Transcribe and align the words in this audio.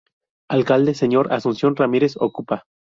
Alcalde: 0.49 0.95
Sr. 0.95 1.31
Asunción 1.31 1.75
Ramírez 1.75 2.15
Ocupa. 2.17 2.65